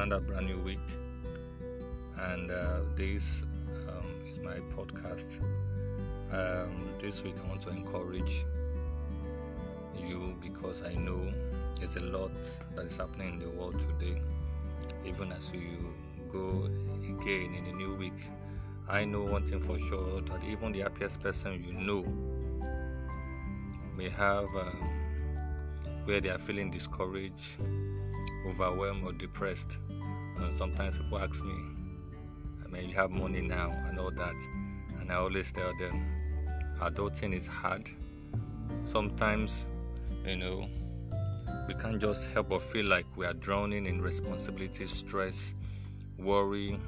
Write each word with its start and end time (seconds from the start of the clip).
another 0.00 0.24
brand 0.24 0.46
new 0.46 0.58
week, 0.60 0.78
and 2.32 2.50
uh, 2.50 2.80
this 2.96 3.42
um, 3.88 4.06
is 4.26 4.38
my 4.38 4.56
podcast. 4.74 5.42
Um, 6.32 6.86
this 6.98 7.22
week, 7.22 7.34
I 7.44 7.48
want 7.48 7.60
to 7.62 7.68
encourage 7.68 8.46
you 9.98 10.34
because 10.40 10.82
I 10.82 10.94
know 10.94 11.30
there's 11.78 11.96
a 11.96 12.04
lot 12.04 12.32
that 12.76 12.86
is 12.86 12.96
happening 12.96 13.34
in 13.34 13.38
the 13.40 13.50
world 13.50 13.78
today. 13.78 14.22
Even 15.04 15.32
as 15.32 15.52
you 15.52 15.92
go 16.32 16.66
again 17.02 17.54
in 17.54 17.66
a 17.66 17.72
new 17.76 17.94
week, 17.94 18.30
I 18.88 19.04
know 19.04 19.24
one 19.24 19.46
thing 19.46 19.60
for 19.60 19.78
sure 19.78 20.22
that 20.22 20.44
even 20.48 20.72
the 20.72 20.80
happiest 20.80 21.22
person 21.22 21.62
you 21.62 21.74
know 21.74 22.04
may 23.98 24.08
have 24.08 24.48
uh, 24.56 24.70
where 26.06 26.22
they 26.22 26.30
are 26.30 26.38
feeling 26.38 26.70
discouraged, 26.70 27.58
overwhelmed, 28.46 29.06
or 29.06 29.12
depressed. 29.12 29.78
And 30.36 30.54
sometimes 30.54 30.98
people 30.98 31.18
ask 31.18 31.44
me, 31.44 31.54
I 32.64 32.68
mean, 32.68 32.88
you 32.88 32.94
have 32.94 33.10
money 33.10 33.40
now 33.40 33.70
and 33.86 33.98
all 33.98 34.10
that. 34.10 34.34
And 35.00 35.10
I 35.10 35.16
always 35.16 35.52
tell 35.52 35.76
them, 35.76 36.04
adulting 36.80 37.34
is 37.34 37.46
hard. 37.46 37.90
Sometimes, 38.84 39.66
you 40.24 40.36
know, 40.36 40.68
we 41.68 41.74
can't 41.74 42.00
just 42.00 42.30
help 42.30 42.48
but 42.48 42.62
feel 42.62 42.86
like 42.86 43.06
we 43.16 43.26
are 43.26 43.34
drowning 43.34 43.86
in 43.86 44.00
responsibility, 44.00 44.86
stress, 44.86 45.54
worry. 46.18 46.78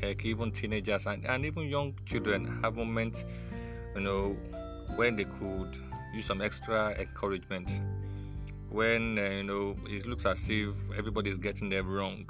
Heck, 0.00 0.24
even 0.24 0.50
teenagers 0.50 1.06
and, 1.06 1.24
and 1.26 1.44
even 1.44 1.68
young 1.68 1.94
children 2.04 2.60
have 2.62 2.76
moments, 2.76 3.24
you 3.94 4.00
know, 4.00 4.36
when 4.96 5.14
they 5.14 5.24
could 5.24 5.76
use 6.12 6.24
some 6.24 6.42
extra 6.42 6.94
encouragement. 6.98 7.70
When 8.72 9.18
uh, 9.18 9.22
you 9.22 9.42
know 9.44 9.76
it 9.86 10.06
looks 10.06 10.24
as 10.24 10.48
if 10.48 10.74
everybody's 10.96 11.36
getting 11.36 11.68
them 11.68 11.88
wrong. 11.88 12.28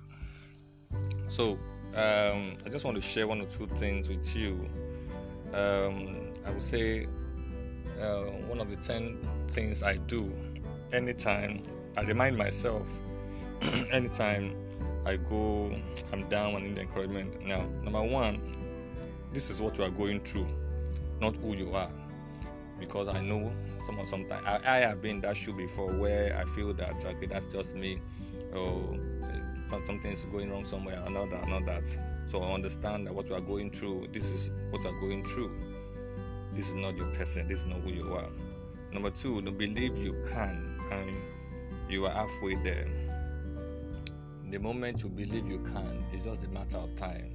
So 1.29 1.53
um, 1.95 2.57
I 2.67 2.69
just 2.69 2.85
want 2.85 2.97
to 2.97 3.01
share 3.01 3.27
one 3.27 3.41
or 3.41 3.47
two 3.47 3.67
things 3.67 4.09
with 4.09 4.37
you. 4.37 4.69
Um, 5.55 6.33
I 6.45 6.51
would 6.51 6.63
say 6.63 7.07
uh, 8.01 8.25
one 8.49 8.61
of 8.61 8.71
the 8.71 8.77
10 8.77 9.19
things 9.49 9.83
I 9.83 9.99
do 9.99 10.33
anytime 10.93 11.63
I 11.97 12.03
remind 12.03 12.37
myself, 12.39 12.91
anytime 13.93 14.57
I 15.05 15.17
go, 15.17 15.75
I'm 16.13 16.29
down 16.29 16.55
and 16.55 16.65
need 16.65 16.79
encouragement. 16.79 17.45
Now, 17.45 17.67
number 17.83 18.03
one, 18.03 18.41
this 19.33 19.51
is 19.51 19.61
what 19.61 19.77
you 19.79 19.85
are 19.85 19.91
going 19.91 20.21
through, 20.21 20.47
not 21.21 21.37
who 21.37 21.55
you 21.55 21.75
are. 21.75 21.91
Because 22.83 23.07
I 23.07 23.21
know 23.23 23.53
some 23.79 24.05
sometimes 24.07 24.45
I, 24.45 24.59
I 24.67 24.77
have 24.79 25.01
been 25.01 25.21
that 25.21 25.37
shoe 25.37 25.53
before 25.53 25.93
where 25.93 26.37
I 26.37 26.45
feel 26.45 26.75
that 26.75 27.05
okay, 27.05 27.27
that's 27.27 27.47
just 27.47 27.77
me, 27.77 28.01
or 28.53 28.99
uh, 29.73 29.79
something's 29.87 30.25
going 30.25 30.51
wrong 30.51 30.65
somewhere, 30.65 31.01
another, 31.07 31.37
another 31.47 31.65
that. 31.67 31.87
So 32.27 32.43
I 32.43 32.53
understand 32.53 33.07
that 33.07 33.15
what 33.15 33.29
you 33.29 33.37
are 33.37 33.41
going 33.41 33.71
through, 33.71 34.09
this 34.11 34.33
is 34.33 34.51
what 34.71 34.83
you 34.83 34.91
are 34.91 35.01
going 35.01 35.25
through. 35.25 35.53
This 36.53 36.71
is 36.71 36.75
not 36.75 36.97
your 36.97 37.07
person, 37.13 37.47
this 37.47 37.61
is 37.61 37.67
not 37.67 37.79
who 37.83 37.93
you 37.93 38.13
are. 38.15 38.29
Number 38.93 39.11
two, 39.11 39.41
to 39.43 39.53
believe 39.53 39.97
you 39.99 40.21
can 40.29 40.77
and 40.91 41.17
you 41.89 42.05
are 42.07 42.11
halfway 42.11 42.57
there. 42.57 42.89
The 44.51 44.59
moment 44.59 45.05
you 45.05 45.09
believe 45.09 45.47
you 45.47 45.61
can, 45.61 46.05
it's 46.11 46.25
just 46.25 46.45
a 46.45 46.51
matter 46.51 46.79
of 46.79 46.97
time. 46.97 47.31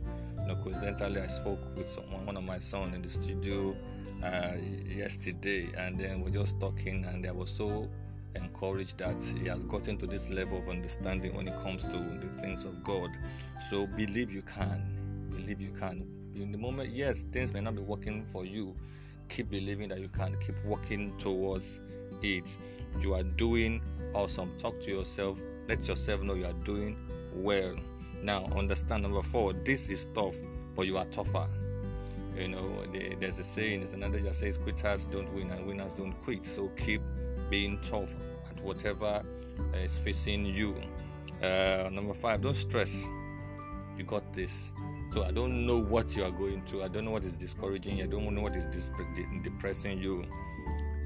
You 0.48 0.56
know, 0.56 0.64
coincidentally, 0.64 1.20
I 1.20 1.28
spoke 1.28 1.60
with 1.76 1.90
someone, 1.90 2.26
one 2.26 2.38
of 2.38 2.44
my 2.46 2.58
sons 2.58 2.96
in 2.96 3.02
the 3.02 3.10
studio 3.10 3.76
uh, 4.24 4.54
yesterday, 4.88 5.70
and 5.78 6.00
then 6.00 6.22
we're 6.22 6.30
just 6.30 6.58
talking, 6.58 7.04
and 7.04 7.28
I 7.28 7.34
was 7.34 7.50
so 7.50 7.90
encouraged 8.34 8.98
that 9.00 9.22
he 9.42 9.46
has 9.50 9.66
gotten 9.66 9.98
to 9.98 10.08
this 10.08 10.30
level 10.30 10.60
of 10.60 10.70
understanding 10.70 11.36
when 11.36 11.50
it 11.50 11.60
comes 11.60 11.84
to 11.88 11.98
the 11.98 12.28
things 12.28 12.64
of 12.64 12.82
God. 12.82 13.10
So 13.70 13.88
believe 13.88 14.32
you 14.32 14.42
can. 14.42 15.28
Believe 15.30 15.60
you 15.60 15.74
can. 15.74 16.08
In 16.34 16.54
the 16.54 16.58
moment, 16.58 16.94
yes, 16.94 17.24
things 17.24 17.54
may 17.54 17.60
not 17.60 17.76
be 17.76 17.82
working 17.82 18.24
for 18.24 18.46
you. 18.46 18.74
Keep 19.28 19.50
believing 19.50 19.90
that 19.90 20.00
you 20.00 20.08
can. 20.08 20.34
Keep 20.40 20.64
working 20.64 21.12
towards 21.18 21.82
it. 22.22 22.58
You 23.02 23.16
are 23.16 23.24
doing 23.24 23.82
awesome. 24.14 24.58
Talk 24.58 24.80
to 24.84 24.92
yourself. 24.92 25.42
Let 25.68 25.86
yourself 25.90 26.22
know 26.22 26.36
you 26.36 26.46
are 26.46 26.64
doing 26.64 26.96
well. 27.36 27.76
Now, 28.22 28.46
understand 28.56 29.04
number 29.04 29.22
four. 29.22 29.54
This 29.54 29.90
is 29.90 30.06
tough, 30.14 30.36
but 30.76 30.88
you 30.88 30.98
are 30.98 31.06
tougher. 31.06 31.48
You 32.38 32.50
know, 32.50 32.84
there's 33.20 33.40
a 33.40 33.44
saying. 33.44 33.80
There's 33.80 33.94
another 33.94 34.20
that 34.20 34.36
says, 34.36 34.58
"Quitters 34.58 35.08
don't 35.08 35.32
win, 35.34 35.50
and 35.50 35.66
winners 35.66 35.96
don't 35.96 36.14
quit." 36.24 36.46
So 36.46 36.70
keep 36.70 37.02
being 37.50 37.80
tough 37.82 38.16
at 38.50 38.62
whatever 38.64 39.24
is 39.76 39.98
facing 39.98 40.46
you. 40.46 40.76
Uh, 41.42 41.90
number 41.92 42.14
five, 42.14 42.42
don't 42.42 42.56
stress. 42.56 43.08
You 43.98 44.04
got 44.04 44.34
this. 44.34 44.74
So 45.08 45.24
I 45.24 45.32
don't 45.32 45.66
know 45.66 45.80
what 45.82 46.16
you 46.16 46.24
are 46.24 46.32
going 46.32 46.64
through. 46.66 46.84
I 46.84 46.90
don't 46.90 47.06
know 47.06 47.12
what 47.12 47.24
is 47.24 47.38
discouraging 47.38 47.98
you. 47.98 48.04
I 48.04 48.08
don't 48.08 48.30
know 48.36 48.42
what 48.42 48.56
is 48.56 48.92
depressing 49.42 50.00
you. 50.00 50.26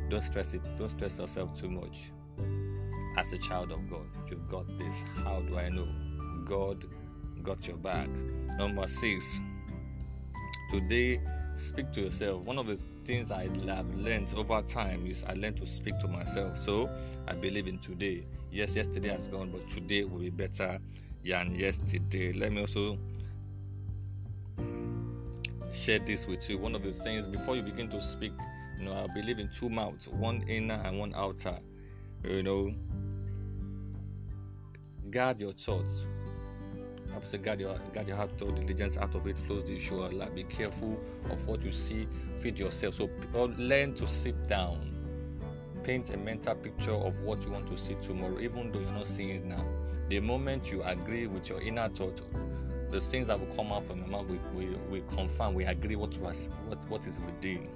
Don't 0.10 0.24
stress 0.24 0.54
it. 0.54 0.62
Don't 0.78 0.90
stress 0.90 1.20
yourself 1.20 1.54
too 1.60 1.70
much. 1.70 2.12
As 3.18 3.32
a 3.32 3.38
child 3.38 3.72
of 3.72 3.90
God, 3.90 4.06
you've 4.30 4.50
got 4.50 4.66
this. 4.78 5.04
How 5.24 5.42
do 5.42 5.58
I 5.58 5.70
know? 5.70 5.88
God 6.46 6.86
got 7.42 7.68
your 7.68 7.78
back. 7.78 8.08
Number 8.58 8.88
six. 8.88 9.42
Today, 10.70 11.20
speak 11.54 11.92
to 11.92 12.02
yourself. 12.02 12.44
One 12.44 12.58
of 12.58 12.68
the 12.68 12.76
things 13.06 13.32
I 13.32 13.44
have 13.44 13.96
learned 13.96 14.34
over 14.38 14.62
time 14.62 15.06
is 15.06 15.24
I 15.24 15.34
learned 15.34 15.58
to 15.58 15.66
speak 15.66 16.00
to 16.00 16.08
myself. 16.08 16.58
So 16.58 16.90
I 17.28 17.34
believe 17.34 17.68
in 17.68 17.80
today. 17.80 18.24
Yes, 18.52 18.76
yesterday 18.76 19.10
has 19.10 19.28
gone, 19.28 19.50
but 19.52 19.68
today 19.68 20.04
will 20.04 20.20
be 20.20 20.30
better 20.30 20.80
than 21.26 21.56
yesterday. 21.56 22.34
Let 22.34 22.52
me 22.52 22.62
also 22.62 22.98
share 25.74 26.00
this 26.00 26.28
with 26.28 26.50
you. 26.50 26.58
One 26.58 26.76
of 26.76 26.84
the 26.84 26.92
things 26.92 27.28
before 27.28 27.56
you 27.56 27.64
begin 27.64 27.90
to 27.90 28.02
speak, 28.02 28.34
you 28.78 28.86
know, 28.86 28.94
I 28.94 29.08
believe 29.14 29.40
in 29.40 29.50
two 29.50 29.70
mouths, 29.70 30.08
one 30.10 30.44
inner 30.48 30.80
and 30.86 31.00
one 31.00 31.14
outer. 31.16 31.58
You 32.24 32.44
know, 32.44 32.74
guard 35.10 35.42
your 35.42 35.54
thoughts. 35.54 36.08
Would 37.16 37.26
say 37.26 37.38
guard 37.38 37.60
your 37.60 37.78
guard 37.94 38.08
your 38.08 38.18
heart 38.18 38.32
with 38.42 38.56
diligence. 38.56 38.98
Out 38.98 39.16
of 39.16 39.28
it 39.28 39.38
flows 39.38 39.66
the 39.66 39.76
issue 39.76 40.00
of 40.00 40.14
life. 40.14 40.34
Be 40.34 40.44
careful 40.44 41.00
of 41.30 41.46
what 41.48 41.64
you 41.64 41.72
see. 41.72 42.08
Feed 42.38 42.58
yourself. 42.58 42.96
So 42.96 43.10
uh, 43.36 43.46
learn 43.58 43.94
to 43.96 44.08
sit 44.08 44.48
down. 44.48 44.88
Paint 45.84 46.12
a 46.12 46.18
mental 46.18 46.56
picture 46.56 46.94
of 46.94 47.22
what 47.24 47.44
you 47.44 47.52
want 47.52 47.68
to 47.68 47.78
see 47.78 47.96
tomorrow, 48.02 48.40
even 48.40 48.72
though 48.72 48.80
you're 48.80 48.92
not 48.92 49.08
seeing 49.08 49.30
it 49.30 49.46
now. 49.46 49.66
The 50.10 50.20
moment 50.20 50.72
you 50.72 50.84
agree 50.84 51.28
with 51.28 51.50
your 51.50 51.62
inner 51.62 51.90
thought, 51.90 52.22
the 52.92 53.00
things 53.00 53.28
that 53.28 53.40
will 53.40 53.54
come 53.56 53.72
out 53.72 53.86
from 53.86 54.00
your 54.00 54.08
mouth, 54.08 54.28
we, 54.28 54.40
we, 54.54 54.76
we 54.90 55.02
confirm, 55.10 55.54
we 55.54 55.64
agree 55.66 55.96
what 55.96 56.18
was 56.20 56.50
what 56.68 56.84
what 56.90 57.08
is 57.08 57.20
within. 57.22 57.70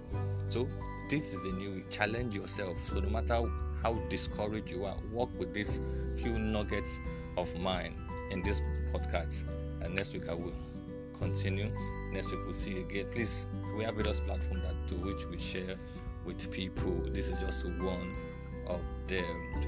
So 0.47 0.67
this 1.09 1.34
is 1.34 1.46
a 1.46 1.56
new 1.56 1.84
challenge 1.90 2.35
yourself. 2.35 2.78
So 2.78 3.00
no 3.00 3.09
matter 3.09 3.41
how 3.81 3.94
discouraged 4.09 4.72
you 4.72 4.85
are, 4.85 4.97
work 5.12 5.29
with 5.38 5.53
these 5.53 5.81
few 6.17 6.38
nuggets 6.38 7.00
of 7.38 7.57
mine 7.59 8.05
in 8.31 8.41
this 8.44 8.62
podcast. 8.91 9.46
And 9.81 9.96
next 9.96 10.13
week 10.13 10.30
I 10.30 10.34
will 10.34 10.53
continue. 11.13 11.72
Next 12.12 12.31
week 12.31 12.41
we'll 12.44 12.53
see 12.53 12.72
you 12.72 12.81
again. 12.81 13.06
Please, 13.12 13.46
we 13.78 13.84
have 13.84 13.96
various 13.96 14.19
platforms 14.19 14.63
that 14.63 14.88
to 14.90 14.96
which 14.96 15.25
we 15.25 15.38
share 15.38 15.75
with 16.25 16.52
people. 16.52 16.96
This 17.12 17.31
is 17.31 17.40
just 17.40 17.66
one 17.66 18.16
of 18.68 18.81
them. 19.08 19.24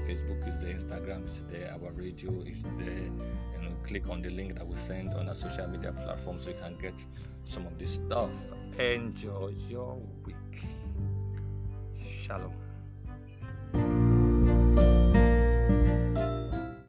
Facebook 0.06 0.46
is 0.48 0.60
there, 0.62 0.74
Instagram 0.74 1.24
is 1.24 1.44
there, 1.44 1.72
our 1.72 1.92
radio 1.92 2.30
is 2.40 2.64
there. 2.78 2.88
You 2.88 3.68
know, 3.68 3.74
click 3.82 4.08
on 4.08 4.22
the 4.22 4.30
link 4.30 4.56
that 4.56 4.66
we 4.66 4.76
send 4.76 5.14
on 5.14 5.28
our 5.28 5.34
social 5.34 5.68
media 5.68 5.92
platform 5.92 6.38
so 6.38 6.50
you 6.50 6.56
can 6.60 6.76
get 6.80 7.04
some 7.44 7.66
of 7.66 7.78
this 7.78 7.94
stuff. 7.94 8.30
Enjoy 8.78 9.54
your 9.68 10.00
week. 10.24 10.34
Shalom. 11.96 12.67